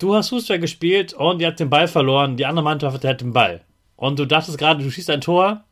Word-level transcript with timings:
Du 0.00 0.14
hast 0.14 0.30
Fußball 0.30 0.58
gespielt 0.58 1.12
und 1.12 1.42
ihr 1.42 1.46
habt 1.48 1.60
den 1.60 1.68
Ball 1.68 1.86
verloren, 1.86 2.38
die 2.38 2.46
andere 2.46 2.64
Mannschaft 2.64 3.04
hat 3.04 3.20
den 3.20 3.34
Ball. 3.34 3.60
Und 3.96 4.18
du 4.18 4.24
dachtest 4.24 4.56
gerade, 4.56 4.82
du 4.82 4.90
schießt 4.90 5.10
ein 5.10 5.20
Tor 5.20 5.62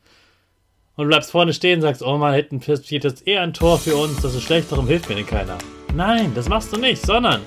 und 0.96 1.04
du 1.04 1.08
bleibst 1.08 1.30
vorne 1.30 1.54
stehen 1.54 1.76
und 1.76 1.80
sagst, 1.80 2.02
oh 2.02 2.18
man, 2.18 2.34
hinten 2.34 2.60
passiert 2.60 3.04
jetzt 3.04 3.26
eher 3.26 3.40
ein 3.40 3.54
Tor 3.54 3.78
für 3.78 3.96
uns, 3.96 4.20
das 4.20 4.34
ist 4.34 4.42
schlecht, 4.42 4.70
darum 4.70 4.86
hilft 4.86 5.08
mir 5.08 5.14
denn 5.14 5.26
keiner. 5.26 5.56
Nein, 5.94 6.32
das 6.34 6.46
machst 6.46 6.70
du 6.70 6.76
nicht, 6.76 7.00
sondern 7.06 7.40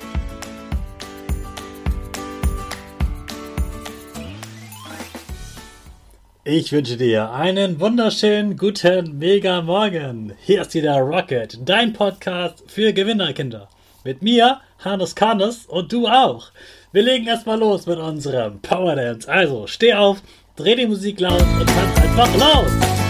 Ich 6.42 6.72
wünsche 6.72 6.96
dir 6.96 7.30
einen 7.30 7.78
wunderschönen 7.78 8.56
guten 8.56 9.18
Mega 9.18 9.62
Morgen. 9.62 10.32
Hier 10.44 10.62
ist 10.62 10.74
wieder 10.74 10.96
Rocket, 10.98 11.60
dein 11.64 11.92
Podcast 11.92 12.64
für 12.66 12.92
Gewinnerkinder. 12.92 13.68
Mit 14.04 14.20
mir, 14.20 14.60
Hannes 14.84 15.14
Karnes 15.14 15.66
und 15.66 15.92
du 15.92 16.08
auch. 16.08 16.50
Wir 16.90 17.02
legen 17.02 17.28
erstmal 17.28 17.58
los 17.58 17.86
mit 17.86 17.98
unserem 17.98 18.60
Power 18.60 18.96
Dance. 18.96 19.30
Also 19.30 19.68
steh 19.68 19.94
auf, 19.94 20.22
dreh 20.56 20.74
die 20.74 20.86
Musik 20.86 21.20
laut 21.20 21.40
und 21.40 21.66
tanz 21.68 22.00
einfach 22.00 22.34
los. 22.36 23.01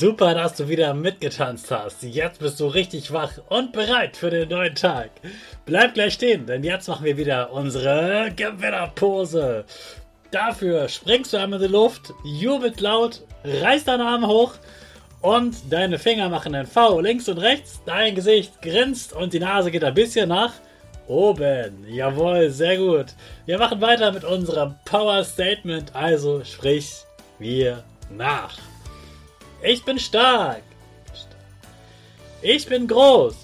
Super, 0.00 0.32
dass 0.32 0.54
du 0.54 0.66
wieder 0.66 0.94
mitgetanzt 0.94 1.70
hast. 1.70 2.02
Jetzt 2.02 2.40
bist 2.40 2.58
du 2.58 2.68
richtig 2.68 3.12
wach 3.12 3.32
und 3.50 3.74
bereit 3.74 4.16
für 4.16 4.30
den 4.30 4.48
neuen 4.48 4.74
Tag. 4.74 5.10
Bleib 5.66 5.92
gleich 5.92 6.14
stehen, 6.14 6.46
denn 6.46 6.64
jetzt 6.64 6.88
machen 6.88 7.04
wir 7.04 7.18
wieder 7.18 7.52
unsere 7.52 8.32
Gewinnerpose. 8.34 9.66
Dafür 10.30 10.88
springst 10.88 11.34
du 11.34 11.36
einmal 11.36 11.60
in 11.60 11.66
die 11.66 11.72
Luft, 11.74 12.14
jubelt 12.24 12.80
laut, 12.80 13.20
reißt 13.44 13.88
deine 13.88 14.06
Arme 14.06 14.26
hoch 14.28 14.54
und 15.20 15.54
deine 15.70 15.98
Finger 15.98 16.30
machen 16.30 16.54
ein 16.54 16.66
V 16.66 17.00
links 17.00 17.28
und 17.28 17.36
rechts. 17.36 17.82
Dein 17.84 18.14
Gesicht 18.14 18.62
grinst 18.62 19.12
und 19.12 19.34
die 19.34 19.40
Nase 19.40 19.70
geht 19.70 19.84
ein 19.84 19.92
bisschen 19.92 20.30
nach 20.30 20.54
oben. 21.08 21.84
Jawohl, 21.86 22.48
sehr 22.48 22.78
gut. 22.78 23.08
Wir 23.44 23.58
machen 23.58 23.82
weiter 23.82 24.12
mit 24.12 24.24
unserem 24.24 24.76
Power 24.86 25.22
Statement, 25.24 25.94
also 25.94 26.42
sprich 26.42 26.90
wir 27.38 27.84
nach. 28.08 28.56
Ich 29.62 29.84
bin 29.84 29.98
stark. 29.98 30.62
Ich 32.42 32.66
bin 32.66 32.86
groß. 32.86 33.34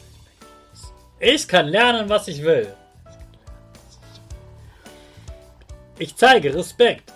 Ich 1.21 1.47
kann 1.47 1.69
lernen, 1.69 2.09
was 2.09 2.29
ich 2.29 2.43
will. 2.43 2.75
Ich 5.99 6.17
zeige 6.17 6.55
Respekt. 6.55 7.13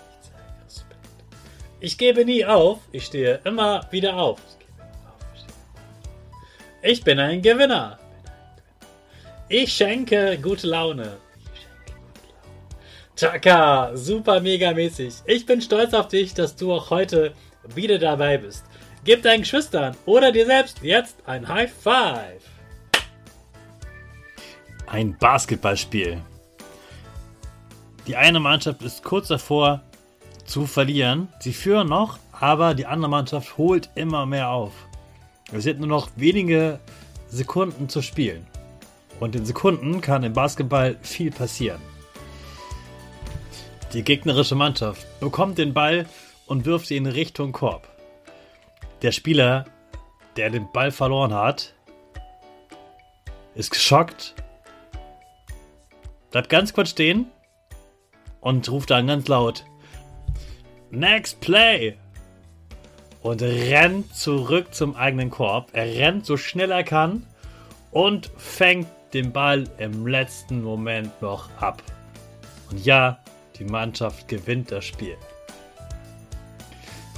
Ich 1.79 1.97
gebe 1.97 2.25
nie 2.25 2.45
auf. 2.45 2.79
Ich 2.91 3.05
stehe 3.05 3.39
immer 3.43 3.87
wieder 3.91 4.15
auf. 4.15 4.39
Ich 6.83 7.03
bin 7.03 7.19
ein 7.19 7.41
Gewinner. 7.41 7.99
Ich 9.49 9.73
schenke 9.73 10.37
gute 10.39 10.67
Laune. 10.67 11.17
Chaka, 13.15 13.95
super 13.95 14.39
mega 14.39 14.73
mäßig. 14.73 15.13
Ich 15.25 15.45
bin 15.45 15.61
stolz 15.61 15.93
auf 15.93 16.07
dich, 16.07 16.33
dass 16.33 16.55
du 16.55 16.73
auch 16.73 16.89
heute 16.89 17.33
wieder 17.75 17.99
dabei 17.99 18.37
bist. 18.37 18.65
Gib 19.03 19.23
deinen 19.23 19.41
Geschwistern 19.41 19.97
oder 20.05 20.31
dir 20.31 20.45
selbst 20.45 20.83
jetzt 20.83 21.17
ein 21.25 21.47
High 21.47 21.73
Five. 21.73 22.43
Ein 24.85 25.17
Basketballspiel. 25.17 26.21
Die 28.05 28.15
eine 28.15 28.39
Mannschaft 28.39 28.83
ist 28.83 29.03
kurz 29.03 29.29
davor 29.29 29.81
zu 30.45 30.67
verlieren. 30.67 31.29
Sie 31.39 31.53
führen 31.53 31.89
noch, 31.89 32.19
aber 32.31 32.75
die 32.75 32.85
andere 32.85 33.09
Mannschaft 33.09 33.57
holt 33.57 33.89
immer 33.95 34.27
mehr 34.27 34.49
auf. 34.49 34.73
Es 35.51 35.63
sind 35.63 35.79
nur 35.79 35.87
noch 35.87 36.09
wenige 36.15 36.79
Sekunden 37.27 37.89
zu 37.89 38.03
spielen. 38.03 38.45
Und 39.19 39.35
in 39.35 39.45
Sekunden 39.45 40.01
kann 40.01 40.23
im 40.23 40.33
Basketball 40.33 40.95
viel 41.01 41.31
passieren. 41.31 41.81
Die 43.93 44.03
gegnerische 44.03 44.55
Mannschaft 44.55 45.07
bekommt 45.19 45.57
den 45.57 45.73
Ball 45.73 46.05
und 46.45 46.65
wirft 46.65 46.91
ihn 46.91 47.07
in 47.07 47.11
Richtung 47.11 47.51
Korb 47.51 47.90
der 49.01 49.11
Spieler, 49.11 49.65
der 50.37 50.49
den 50.49 50.71
Ball 50.71 50.91
verloren 50.91 51.33
hat, 51.33 51.73
ist 53.55 53.71
geschockt, 53.71 54.35
bleibt 56.31 56.49
ganz 56.49 56.73
kurz 56.73 56.91
stehen 56.91 57.27
und 58.39 58.69
ruft 58.69 58.89
dann 58.91 59.07
ganz 59.07 59.27
laut: 59.27 59.65
Next 60.89 61.39
Play! 61.41 61.97
Und 63.21 63.43
rennt 63.43 64.15
zurück 64.15 64.73
zum 64.73 64.95
eigenen 64.95 65.29
Korb. 65.29 65.69
Er 65.73 65.85
rennt 65.85 66.25
so 66.25 66.37
schnell 66.37 66.71
er 66.71 66.83
kann 66.83 67.27
und 67.91 68.31
fängt 68.35 68.87
den 69.13 69.31
Ball 69.31 69.69
im 69.77 70.07
letzten 70.07 70.63
Moment 70.63 71.21
noch 71.21 71.49
ab. 71.61 71.83
Und 72.71 72.83
ja, 72.83 73.19
die 73.59 73.65
Mannschaft 73.65 74.27
gewinnt 74.27 74.71
das 74.71 74.85
Spiel. 74.85 75.17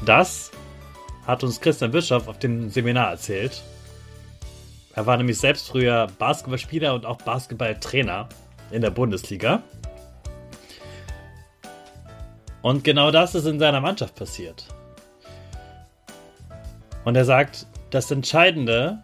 Das 0.05 0.51
hat 1.25 1.43
uns 1.43 1.61
Christian 1.61 1.91
Bischoff 1.91 2.27
auf 2.27 2.39
dem 2.39 2.69
Seminar 2.69 3.11
erzählt. 3.11 3.61
Er 4.95 5.05
war 5.05 5.17
nämlich 5.17 5.39
selbst 5.39 5.69
früher 5.69 6.07
Basketballspieler 6.19 6.93
und 6.93 7.05
auch 7.05 7.17
Basketballtrainer 7.17 8.29
in 8.71 8.81
der 8.81 8.91
Bundesliga. 8.91 9.63
Und 12.61 12.83
genau 12.83 13.11
das 13.11 13.35
ist 13.35 13.45
in 13.45 13.59
seiner 13.59 13.81
Mannschaft 13.81 14.15
passiert. 14.15 14.65
Und 17.03 17.15
er 17.15 17.25
sagt, 17.25 17.67
das 17.89 18.09
Entscheidende 18.11 19.03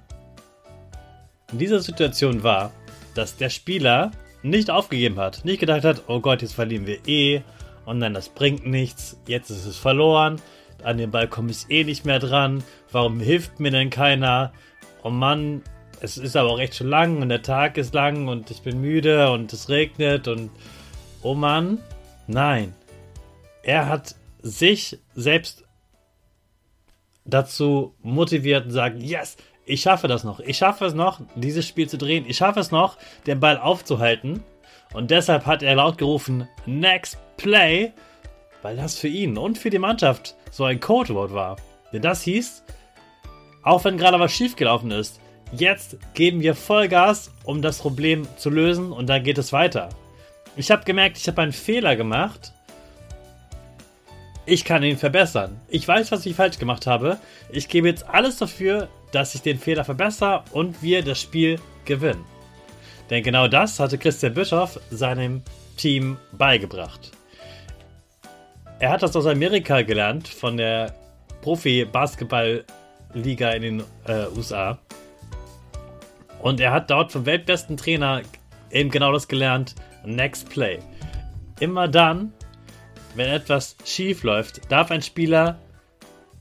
in 1.51 1.57
dieser 1.57 1.79
Situation 1.79 2.43
war, 2.43 2.71
dass 3.15 3.35
der 3.35 3.49
Spieler 3.49 4.11
nicht 4.43 4.69
aufgegeben 4.69 5.19
hat, 5.19 5.43
nicht 5.43 5.59
gedacht 5.59 5.83
hat, 5.83 6.03
oh 6.07 6.21
Gott, 6.21 6.41
jetzt 6.41 6.53
verlieren 6.53 6.85
wir 6.85 7.05
eh 7.07 7.41
und 7.85 7.97
nein, 7.97 8.13
das 8.13 8.29
bringt 8.29 8.65
nichts, 8.65 9.19
jetzt 9.27 9.49
ist 9.49 9.65
es 9.65 9.77
verloren, 9.77 10.41
an 10.83 10.97
den 10.97 11.11
Ball 11.11 11.27
komme 11.27 11.51
ich 11.51 11.69
eh 11.69 11.83
nicht 11.83 12.05
mehr 12.05 12.19
dran. 12.19 12.63
Warum 12.91 13.19
hilft 13.19 13.59
mir 13.59 13.71
denn 13.71 13.89
keiner? 13.89 14.51
Oh 15.03 15.09
Mann, 15.09 15.63
es 16.01 16.17
ist 16.17 16.35
aber 16.35 16.49
auch 16.49 16.59
echt 16.59 16.75
schon 16.75 16.87
lang 16.89 17.21
und 17.21 17.29
der 17.29 17.41
Tag 17.41 17.77
ist 17.77 17.93
lang 17.93 18.27
und 18.27 18.51
ich 18.51 18.61
bin 18.61 18.81
müde 18.81 19.31
und 19.31 19.51
es 19.53 19.69
regnet 19.69 20.27
und 20.27 20.49
oh 21.21 21.33
Mann, 21.33 21.79
nein. 22.27 22.73
Er 23.63 23.87
hat 23.87 24.15
sich 24.41 24.97
selbst 25.15 25.65
dazu 27.25 27.93
motiviert 28.01 28.65
und 28.65 28.71
sagt, 28.71 29.01
yes, 29.01 29.37
ich 29.65 29.81
schaffe 29.81 30.07
das 30.07 30.23
noch. 30.23 30.39
Ich 30.39 30.57
schaffe 30.57 30.85
es 30.85 30.93
noch, 30.93 31.21
dieses 31.35 31.67
Spiel 31.67 31.87
zu 31.87 31.97
drehen. 31.97 32.25
Ich 32.27 32.37
schaffe 32.37 32.59
es 32.59 32.71
noch, 32.71 32.97
den 33.27 33.39
Ball 33.39 33.57
aufzuhalten. 33.57 34.43
Und 34.93 35.11
deshalb 35.11 35.45
hat 35.45 35.61
er 35.61 35.75
laut 35.75 35.99
gerufen, 35.99 36.47
Next 36.65 37.19
Play, 37.37 37.91
weil 38.61 38.75
das 38.75 38.97
für 38.97 39.07
ihn 39.07 39.37
und 39.37 39.57
für 39.57 39.69
die 39.69 39.79
Mannschaft 39.79 40.35
so 40.51 40.63
ein 40.63 40.79
Codewort 40.79 41.33
war. 41.33 41.57
Denn 41.91 42.01
das 42.01 42.21
hieß, 42.23 42.63
auch 43.63 43.83
wenn 43.83 43.97
gerade 43.97 44.19
was 44.19 44.31
schiefgelaufen 44.31 44.91
ist, 44.91 45.19
jetzt 45.51 45.97
geben 46.13 46.41
wir 46.41 46.55
Vollgas, 46.55 47.31
um 47.43 47.61
das 47.61 47.79
Problem 47.79 48.27
zu 48.37 48.49
lösen 48.49 48.91
und 48.91 49.07
dann 49.07 49.23
geht 49.23 49.37
es 49.37 49.53
weiter. 49.53 49.89
Ich 50.55 50.71
habe 50.71 50.83
gemerkt, 50.83 51.17
ich 51.17 51.27
habe 51.27 51.41
einen 51.41 51.53
Fehler 51.53 51.95
gemacht. 51.95 52.53
Ich 54.45 54.65
kann 54.65 54.83
ihn 54.83 54.97
verbessern. 54.97 55.59
Ich 55.67 55.87
weiß, 55.87 56.11
was 56.11 56.25
ich 56.25 56.35
falsch 56.35 56.57
gemacht 56.57 56.87
habe. 56.87 57.17
Ich 57.51 57.67
gebe 57.67 57.87
jetzt 57.87 58.07
alles 58.09 58.37
dafür, 58.37 58.89
dass 59.11 59.35
ich 59.35 59.41
den 59.41 59.59
Fehler 59.59 59.85
verbessere 59.85 60.43
und 60.51 60.81
wir 60.81 61.03
das 61.03 61.21
Spiel 61.21 61.59
gewinnen. 61.85 62.25
Denn 63.09 63.23
genau 63.23 63.47
das 63.47 63.79
hatte 63.79 63.97
Christian 63.97 64.33
Bischoff 64.33 64.79
seinem 64.89 65.43
Team 65.77 66.17
beigebracht. 66.31 67.11
Er 68.79 68.91
hat 68.91 69.03
das 69.03 69.15
aus 69.15 69.25
Amerika 69.25 69.81
gelernt, 69.81 70.27
von 70.27 70.57
der 70.57 70.93
Profi-Basketball-Liga 71.41 73.51
in 73.51 73.61
den 73.61 73.79
äh, 74.07 74.25
USA. 74.35 74.77
Und 76.41 76.59
er 76.61 76.71
hat 76.71 76.89
dort 76.89 77.11
vom 77.11 77.25
weltbesten 77.25 77.75
Trainer 77.75 78.21
eben 78.71 78.89
genau 78.89 79.11
das 79.11 79.27
gelernt. 79.27 79.75
Next 80.05 80.47
Play. 80.49 80.79
Immer 81.59 81.89
dann, 81.89 82.31
wenn 83.15 83.27
etwas 83.27 83.75
schief 83.83 84.23
läuft, 84.23 84.71
darf 84.71 84.91
ein 84.91 85.01
Spieler 85.01 85.59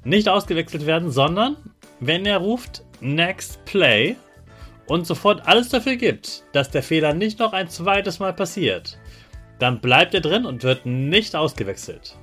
nicht 0.05 0.29
ausgewechselt 0.29 0.87
werden, 0.87 1.11
sondern 1.11 1.57
wenn 1.99 2.25
er 2.25 2.39
ruft 2.39 2.85
Next 3.01 3.65
Play 3.65 4.15
und 4.87 5.09
sofort 5.09 5.45
alles 5.47 5.71
dafür 5.71 5.97
gibt, 5.97 6.45
dass 6.53 6.71
der 6.71 6.85
Fehler 6.85 7.15
nicht 7.15 7.41
noch 7.41 7.53
ein 7.53 7.69
zweites 7.69 8.21
Mal 8.21 8.33
passiert, 8.33 8.97
dann 9.59 9.81
bleibt 9.81 10.15
er 10.15 10.21
drin 10.21 10.47
und 10.47 10.63
wird 10.63 10.87
nicht 10.87 11.35
ausgewechselt. 11.35 12.17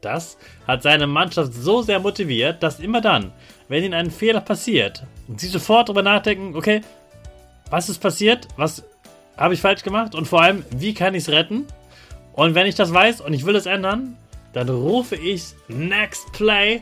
Das 0.00 0.38
hat 0.66 0.82
seine 0.82 1.06
Mannschaft 1.06 1.52
so 1.52 1.82
sehr 1.82 2.00
motiviert, 2.00 2.62
dass 2.62 2.80
immer 2.80 3.00
dann, 3.00 3.32
wenn 3.68 3.84
ihnen 3.84 3.94
ein 3.94 4.10
Fehler 4.10 4.40
passiert, 4.40 5.04
sie 5.36 5.48
sofort 5.48 5.88
darüber 5.88 6.02
nachdenken, 6.02 6.56
okay, 6.56 6.80
was 7.68 7.88
ist 7.88 7.98
passiert, 7.98 8.48
was 8.56 8.84
habe 9.36 9.54
ich 9.54 9.60
falsch 9.60 9.82
gemacht 9.82 10.14
und 10.14 10.26
vor 10.26 10.42
allem, 10.42 10.64
wie 10.70 10.94
kann 10.94 11.14
ich 11.14 11.24
es 11.24 11.28
retten? 11.30 11.66
Und 12.32 12.54
wenn 12.54 12.66
ich 12.66 12.74
das 12.74 12.92
weiß 12.92 13.20
und 13.20 13.32
ich 13.32 13.46
will 13.46 13.56
es 13.56 13.66
ändern, 13.66 14.16
dann 14.52 14.68
rufe 14.68 15.16
ich 15.16 15.44
Next 15.68 16.32
Play 16.32 16.80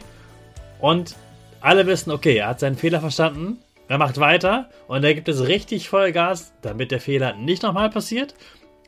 und 0.81 1.15
alle 1.61 1.87
wissen, 1.87 2.11
okay, 2.11 2.37
er 2.37 2.49
hat 2.49 2.61
seinen 2.61 2.77
Fehler 2.77 3.01
verstanden, 3.01 3.59
er 3.89 3.99
macht 3.99 4.19
weiter 4.19 4.69
und 4.87 5.05
er 5.05 5.15
gibt 5.15 5.29
es 5.29 5.47
richtig 5.47 5.89
Vollgas, 5.89 6.53
damit 6.63 6.91
der 6.91 7.01
Fehler 7.01 7.35
nicht 7.35 7.63
nochmal 7.63 7.91
passiert 7.91 8.35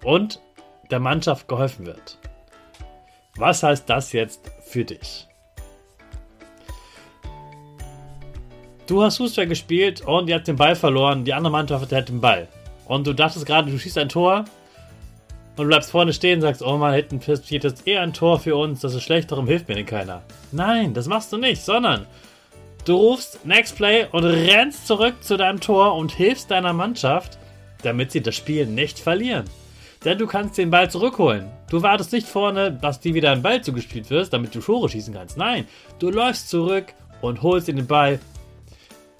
und 0.04 0.40
der 0.90 1.00
Mannschaft 1.00 1.48
geholfen 1.48 1.86
wird. 1.86 2.18
Was 3.36 3.62
heißt 3.62 3.88
das 3.88 4.12
jetzt 4.12 4.50
für 4.64 4.84
dich? 4.84 5.26
Du 8.86 9.02
hast 9.02 9.18
Fußball 9.18 9.46
gespielt 9.46 10.00
und 10.00 10.28
ihr 10.28 10.34
habt 10.34 10.48
den 10.48 10.56
Ball 10.56 10.74
verloren, 10.74 11.24
die 11.24 11.32
andere 11.32 11.52
Mannschaft 11.52 11.92
hat 11.92 12.08
den 12.08 12.20
Ball. 12.20 12.48
Und 12.86 13.06
du 13.06 13.12
dachtest 13.12 13.46
gerade, 13.46 13.70
du 13.70 13.78
schießt 13.78 13.98
ein 13.98 14.08
Tor 14.08 14.46
und 15.56 15.68
bleibst 15.68 15.92
vorne 15.92 16.12
stehen 16.12 16.38
und 16.38 16.42
sagst, 16.42 16.60
oh 16.60 16.76
man, 16.76 16.94
hinten 16.94 17.20
passiert 17.20 17.62
jetzt 17.62 17.86
eh 17.86 17.98
ein 17.98 18.12
Tor 18.12 18.40
für 18.40 18.56
uns, 18.56 18.80
das 18.80 18.94
ist 18.94 19.04
schlecht, 19.04 19.30
darum 19.30 19.46
hilft 19.46 19.68
mir 19.68 19.76
denn 19.76 19.86
keiner. 19.86 20.22
Nein, 20.50 20.92
das 20.92 21.06
machst 21.06 21.32
du 21.32 21.36
nicht, 21.36 21.62
sondern 21.62 22.06
du 22.84 22.96
rufst 22.96 23.44
Next 23.46 23.76
Play 23.76 24.06
und 24.10 24.24
rennst 24.24 24.88
zurück 24.88 25.22
zu 25.22 25.36
deinem 25.36 25.60
Tor 25.60 25.94
und 25.94 26.10
hilfst 26.10 26.50
deiner 26.50 26.72
Mannschaft, 26.72 27.38
damit 27.84 28.10
sie 28.10 28.22
das 28.22 28.34
Spiel 28.34 28.66
nicht 28.66 28.98
verlieren. 28.98 29.44
Denn 30.04 30.16
du 30.16 30.26
kannst 30.26 30.56
den 30.56 30.70
Ball 30.70 30.90
zurückholen. 30.90 31.50
Du 31.68 31.82
wartest 31.82 32.12
nicht 32.12 32.26
vorne, 32.26 32.72
dass 32.72 33.00
dir 33.00 33.12
wieder 33.12 33.32
ein 33.32 33.42
Ball 33.42 33.62
zugespielt 33.62 34.08
wird, 34.08 34.32
damit 34.32 34.54
du 34.54 34.60
Tore 34.60 34.88
schießen 34.88 35.12
kannst. 35.12 35.36
Nein, 35.36 35.68
du 35.98 36.10
läufst 36.10 36.48
zurück 36.48 36.94
und 37.20 37.42
holst 37.42 37.68
dir 37.68 37.74
den 37.74 37.86
Ball, 37.86 38.18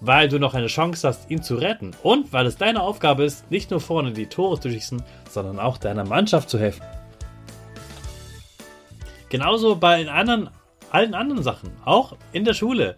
weil 0.00 0.30
du 0.30 0.38
noch 0.38 0.54
eine 0.54 0.68
Chance 0.68 1.06
hast, 1.06 1.30
ihn 1.30 1.42
zu 1.42 1.56
retten. 1.56 1.90
Und 2.02 2.32
weil 2.32 2.46
es 2.46 2.56
deine 2.56 2.80
Aufgabe 2.80 3.24
ist, 3.24 3.50
nicht 3.50 3.70
nur 3.70 3.80
vorne 3.80 4.12
die 4.12 4.26
Tore 4.26 4.58
zu 4.58 4.70
schießen, 4.70 5.02
sondern 5.28 5.58
auch 5.58 5.76
deiner 5.76 6.04
Mannschaft 6.04 6.48
zu 6.48 6.58
helfen. 6.58 6.82
Genauso 9.28 9.76
bei 9.76 10.08
anderen, 10.08 10.48
allen 10.90 11.14
anderen 11.14 11.42
Sachen, 11.42 11.70
auch 11.84 12.16
in 12.32 12.44
der 12.44 12.54
Schule. 12.54 12.96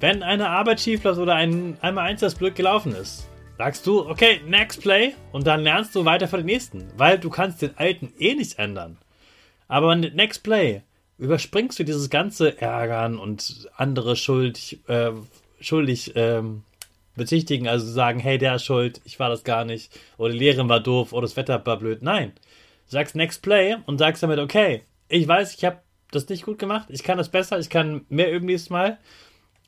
Wenn 0.00 0.24
eine 0.24 0.50
Arbeit 0.50 0.80
schief 0.80 1.04
läuft 1.04 1.20
oder 1.20 1.36
ein 1.36 1.78
einmal 1.80 2.06
eins 2.06 2.20
das 2.20 2.36
Glück 2.36 2.56
gelaufen 2.56 2.94
ist, 2.94 3.28
sagst 3.58 3.86
du, 3.86 4.08
okay, 4.08 4.40
next 4.46 4.82
play 4.82 5.14
und 5.32 5.46
dann 5.46 5.62
lernst 5.62 5.94
du 5.94 6.04
weiter 6.04 6.28
für 6.28 6.38
den 6.38 6.46
nächsten, 6.46 6.90
weil 6.96 7.18
du 7.18 7.30
kannst 7.30 7.62
den 7.62 7.76
alten 7.76 8.12
eh 8.18 8.34
nicht 8.34 8.58
ändern. 8.58 8.98
Aber 9.68 9.96
mit 9.96 10.14
next 10.14 10.42
play 10.42 10.82
überspringst 11.18 11.78
du 11.78 11.84
dieses 11.84 12.10
ganze 12.10 12.60
Ärgern 12.60 13.18
und 13.18 13.68
andere 13.76 14.16
schuld, 14.16 14.78
äh, 14.88 15.12
schuldig 15.60 16.12
ähm, 16.14 16.62
bezichtigen, 17.16 17.66
also 17.66 17.90
sagen, 17.90 18.20
hey, 18.20 18.36
der 18.36 18.56
ist 18.56 18.64
schuld, 18.64 19.00
ich 19.04 19.18
war 19.18 19.30
das 19.30 19.42
gar 19.42 19.64
nicht, 19.64 19.90
oder 20.18 20.32
die 20.32 20.38
Lehrerin 20.38 20.68
war 20.68 20.80
doof, 20.80 21.12
oder 21.12 21.22
das 21.22 21.36
Wetter 21.36 21.64
war 21.64 21.78
blöd. 21.78 22.02
Nein, 22.02 22.32
du 22.34 22.92
sagst 22.92 23.16
next 23.16 23.40
play 23.40 23.76
und 23.86 23.98
sagst 23.98 24.22
damit, 24.22 24.38
okay, 24.38 24.82
ich 25.08 25.26
weiß, 25.26 25.54
ich 25.54 25.64
habe 25.64 25.80
das 26.10 26.28
nicht 26.28 26.44
gut 26.44 26.58
gemacht, 26.58 26.88
ich 26.90 27.02
kann 27.02 27.16
das 27.16 27.30
besser, 27.30 27.58
ich 27.58 27.70
kann 27.70 28.04
mehr 28.10 28.30
üben 28.30 28.46
nächstes 28.46 28.70
Mal, 28.70 28.98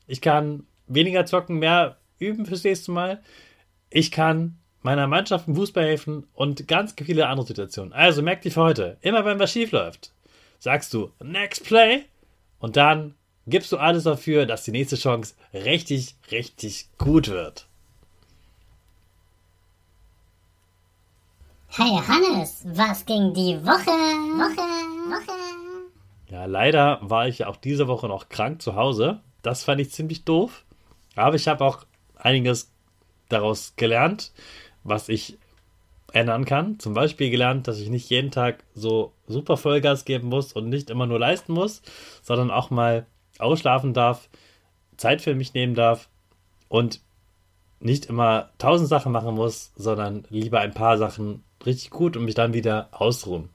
ich 0.05 0.21
kann 0.21 0.67
weniger 0.85 1.25
zocken, 1.25 1.57
mehr 1.57 1.97
üben 2.19 2.45
fürs 2.45 2.63
nächste 2.63 2.91
Mal 2.91 3.23
ich 3.89 4.11
kann 4.11 4.57
meiner 4.81 5.07
Mannschaft 5.07 5.47
im 5.47 5.55
Fußball 5.55 5.83
helfen 5.83 6.27
und 6.33 6.67
ganz 6.67 6.95
viele 6.97 7.27
andere 7.27 7.47
Situationen. 7.47 7.93
Also 7.93 8.21
merk 8.21 8.41
dir 8.41 8.51
für 8.51 8.61
heute, 8.61 8.97
immer 9.01 9.25
wenn 9.25 9.39
was 9.39 9.51
schief 9.51 9.71
läuft, 9.71 10.13
sagst 10.59 10.93
du 10.93 11.11
Next 11.21 11.65
Play 11.65 12.05
und 12.59 12.77
dann 12.77 13.15
gibst 13.47 13.71
du 13.71 13.77
alles 13.77 14.03
dafür, 14.03 14.45
dass 14.45 14.63
die 14.63 14.71
nächste 14.71 14.95
Chance 14.95 15.35
richtig, 15.53 16.15
richtig 16.31 16.87
gut 16.97 17.29
wird. 17.29 17.67
Hey 21.71 21.99
Hannes, 22.07 22.63
was 22.65 23.05
ging 23.05 23.33
die 23.33 23.55
Woche? 23.63 23.91
Woche, 23.91 24.61
Woche. 25.11 25.37
Ja, 26.31 26.45
leider 26.45 26.99
war 27.01 27.27
ich 27.27 27.45
auch 27.45 27.57
diese 27.57 27.87
Woche 27.87 28.07
noch 28.07 28.29
krank 28.29 28.61
zu 28.61 28.75
Hause. 28.75 29.21
Das 29.41 29.63
fand 29.63 29.81
ich 29.81 29.91
ziemlich 29.91 30.25
doof. 30.25 30.63
Aber 31.15 31.35
ich 31.35 31.47
habe 31.47 31.63
auch 31.63 31.85
einiges 32.15 32.71
daraus 33.29 33.73
gelernt, 33.75 34.31
was 34.83 35.09
ich 35.09 35.37
ändern 36.11 36.45
kann. 36.45 36.79
Zum 36.79 36.93
Beispiel 36.93 37.29
gelernt, 37.29 37.67
dass 37.67 37.79
ich 37.79 37.89
nicht 37.89 38.09
jeden 38.09 38.31
Tag 38.31 38.63
so 38.73 39.13
super 39.27 39.57
Vollgas 39.57 40.05
geben 40.05 40.27
muss 40.27 40.53
und 40.53 40.69
nicht 40.69 40.89
immer 40.89 41.05
nur 41.05 41.19
leisten 41.19 41.53
muss, 41.53 41.81
sondern 42.21 42.51
auch 42.51 42.69
mal 42.69 43.05
ausschlafen 43.37 43.93
darf, 43.93 44.29
Zeit 44.97 45.21
für 45.21 45.35
mich 45.35 45.53
nehmen 45.53 45.75
darf 45.75 46.09
und 46.67 47.01
nicht 47.79 48.07
immer 48.07 48.49
tausend 48.57 48.89
Sachen 48.89 49.11
machen 49.11 49.35
muss, 49.35 49.71
sondern 49.75 50.25
lieber 50.29 50.59
ein 50.59 50.73
paar 50.73 50.97
Sachen 50.97 51.43
richtig 51.65 51.89
gut 51.91 52.17
und 52.17 52.25
mich 52.25 52.35
dann 52.35 52.53
wieder 52.53 52.89
ausruhen. 52.91 53.49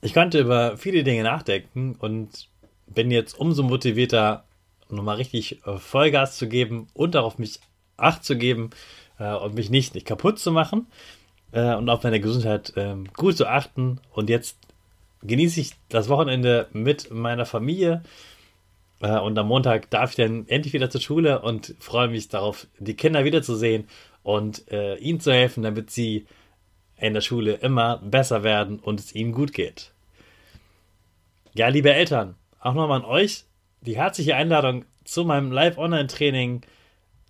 Ich 0.00 0.14
konnte 0.14 0.38
über 0.38 0.76
viele 0.76 1.02
Dinge 1.02 1.24
nachdenken 1.24 1.96
und 1.98 2.48
bin 2.86 3.10
jetzt 3.10 3.38
umso 3.38 3.62
motivierter, 3.62 4.44
nochmal 4.90 5.16
richtig 5.16 5.66
äh, 5.66 5.78
Vollgas 5.78 6.36
zu 6.36 6.48
geben 6.48 6.88
und 6.94 7.14
darauf 7.14 7.38
mich 7.38 7.60
Acht 7.98 8.24
zu 8.24 8.38
geben 8.38 8.70
äh, 9.18 9.34
und 9.34 9.54
mich 9.54 9.70
nicht, 9.70 9.94
nicht 9.94 10.06
kaputt 10.06 10.38
zu 10.38 10.52
machen 10.52 10.86
äh, 11.50 11.74
und 11.74 11.88
auf 11.90 12.04
meine 12.04 12.20
Gesundheit 12.20 12.72
äh, 12.76 12.94
gut 13.16 13.36
zu 13.36 13.46
achten. 13.46 14.00
Und 14.12 14.30
jetzt 14.30 14.56
genieße 15.22 15.60
ich 15.60 15.72
das 15.88 16.08
Wochenende 16.08 16.68
mit 16.72 17.10
meiner 17.10 17.44
Familie. 17.44 18.02
Äh, 19.00 19.18
und 19.18 19.36
am 19.36 19.48
Montag 19.48 19.90
darf 19.90 20.10
ich 20.10 20.16
dann 20.16 20.46
endlich 20.46 20.74
wieder 20.74 20.90
zur 20.90 21.00
Schule 21.00 21.42
und 21.42 21.74
freue 21.80 22.08
mich 22.08 22.28
darauf, 22.28 22.68
die 22.78 22.94
Kinder 22.94 23.24
wiederzusehen 23.24 23.88
und 24.22 24.70
äh, 24.70 24.96
ihnen 24.98 25.20
zu 25.20 25.32
helfen, 25.32 25.64
damit 25.64 25.90
sie 25.90 26.26
in 26.96 27.14
der 27.14 27.20
Schule 27.20 27.54
immer 27.54 27.98
besser 27.98 28.44
werden 28.44 28.78
und 28.78 29.00
es 29.00 29.14
ihnen 29.14 29.32
gut 29.32 29.52
geht. 29.52 29.92
Ja, 31.54 31.68
liebe 31.68 31.92
Eltern, 31.92 32.36
auch 32.60 32.74
nochmal 32.74 33.00
an 33.00 33.04
euch 33.04 33.44
die 33.80 33.96
herzliche 33.96 34.36
Einladung 34.36 34.84
zu 35.04 35.24
meinem 35.24 35.52
Live-Online-Training. 35.52 36.62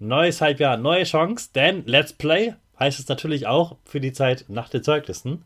Neues 0.00 0.40
Halbjahr, 0.40 0.76
neue 0.76 1.04
Chance, 1.04 1.50
denn 1.54 1.84
Let's 1.86 2.12
Play 2.12 2.54
heißt 2.78 3.00
es 3.00 3.08
natürlich 3.08 3.46
auch 3.46 3.76
für 3.84 4.00
die 4.00 4.12
Zeit 4.12 4.44
nach 4.48 4.68
den 4.68 4.84
Zeugnissen. 4.84 5.44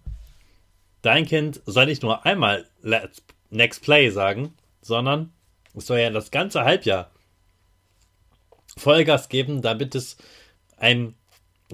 Dein 1.01 1.27
Kind 1.27 1.63
soll 1.67 1.87
nicht 1.87 2.03
nur 2.03 2.27
einmal 2.27 2.67
Let's 2.83 3.23
Next 3.51 3.83
Play 3.83 4.11
sagen, 4.11 4.55
sondern 4.81 5.33
es 5.75 5.87
soll 5.87 5.99
ja 5.99 6.11
das 6.11 6.31
ganze 6.31 6.65
Halbjahr 6.65 7.11
Vollgas 8.77 9.29
geben, 9.29 9.63
damit 9.63 9.95
es 9.95 10.17
ein 10.77 11.15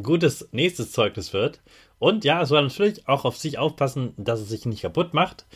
gutes 0.03 0.49
nächstes 0.53 0.93
Zeugnis 0.93 1.33
wird. 1.33 1.61
Und 1.99 2.25
ja, 2.25 2.43
es 2.43 2.49
soll 2.49 2.63
natürlich 2.63 3.09
auch 3.09 3.25
auf 3.25 3.37
sich 3.37 3.59
aufpassen, 3.59 4.15
dass 4.17 4.41
es 4.41 4.49
sich 4.49 4.67
nicht 4.67 4.83
kaputt 4.83 5.15
macht. 5.15 5.47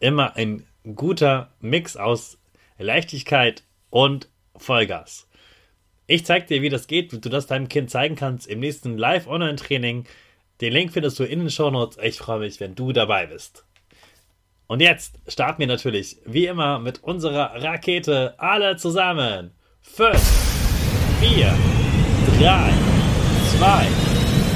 Immer 0.00 0.36
ein 0.36 0.66
guter 0.94 1.52
Mix 1.60 1.96
aus 1.96 2.38
Leichtigkeit 2.78 3.64
und 3.90 4.28
Vollgas. 4.56 5.28
Ich 6.06 6.26
zeige 6.26 6.46
dir, 6.46 6.62
wie 6.62 6.68
das 6.68 6.86
geht, 6.86 7.12
wie 7.12 7.20
du 7.20 7.28
das 7.28 7.46
deinem 7.46 7.68
Kind 7.68 7.90
zeigen 7.90 8.16
kannst 8.16 8.46
im 8.46 8.60
nächsten 8.60 8.98
Live-Online-Training. 8.98 10.04
Den 10.60 10.72
Link 10.72 10.92
findest 10.92 11.18
du 11.18 11.24
in 11.24 11.40
den 11.40 11.50
Show 11.50 11.70
Notes. 11.70 11.98
Ich 12.02 12.18
freue 12.18 12.40
mich, 12.40 12.60
wenn 12.60 12.74
du 12.74 12.92
dabei 12.92 13.26
bist. 13.26 13.64
Und 14.66 14.80
jetzt 14.80 15.18
starten 15.28 15.60
wir 15.60 15.66
natürlich, 15.66 16.18
wie 16.24 16.46
immer, 16.46 16.78
mit 16.78 17.02
unserer 17.02 17.62
Rakete 17.62 18.34
alle 18.38 18.76
zusammen. 18.76 19.52
5, 19.82 20.18
4, 21.20 21.54
3, 22.38 22.72
2, 23.58 23.86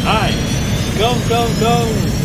1, 0.07 0.99
go, 0.99 1.15
go, 1.29 1.47
go! 1.61 2.18